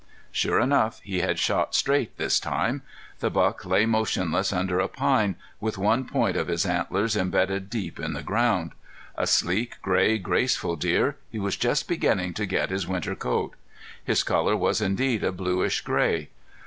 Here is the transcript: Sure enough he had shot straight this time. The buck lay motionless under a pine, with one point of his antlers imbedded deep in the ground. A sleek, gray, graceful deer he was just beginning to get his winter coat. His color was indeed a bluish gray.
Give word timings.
Sure 0.31 0.59
enough 0.59 0.99
he 1.03 1.19
had 1.19 1.37
shot 1.37 1.75
straight 1.75 2.17
this 2.17 2.39
time. 2.39 2.81
The 3.19 3.29
buck 3.29 3.63
lay 3.67 3.85
motionless 3.85 4.51
under 4.51 4.79
a 4.79 4.87
pine, 4.87 5.35
with 5.59 5.77
one 5.77 6.05
point 6.05 6.35
of 6.35 6.47
his 6.47 6.65
antlers 6.65 7.15
imbedded 7.15 7.69
deep 7.69 7.99
in 7.99 8.13
the 8.13 8.23
ground. 8.23 8.71
A 9.15 9.27
sleek, 9.27 9.79
gray, 9.83 10.17
graceful 10.17 10.75
deer 10.75 11.17
he 11.29 11.37
was 11.37 11.55
just 11.55 11.87
beginning 11.87 12.33
to 12.33 12.47
get 12.47 12.71
his 12.71 12.87
winter 12.87 13.13
coat. 13.13 13.53
His 14.03 14.23
color 14.23 14.57
was 14.57 14.81
indeed 14.81 15.23
a 15.23 15.31
bluish 15.31 15.81
gray. 15.81 16.29